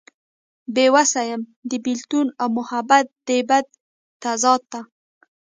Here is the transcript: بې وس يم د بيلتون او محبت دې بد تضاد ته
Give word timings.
بې 0.73 0.85
وس 0.93 1.11
يم 1.29 1.41
د 1.69 1.71
بيلتون 1.85 2.27
او 2.41 2.47
محبت 2.57 3.05
دې 3.27 3.39
بد 3.49 3.65
تضاد 4.21 4.61
ته 4.71 4.81